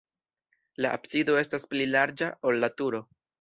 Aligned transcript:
La 0.85 0.93
absido 0.99 1.35
estas 1.41 1.69
pli 1.75 1.87
larĝa, 1.97 2.31
ol 2.53 2.59
la 2.65 2.73
turo. 2.81 3.05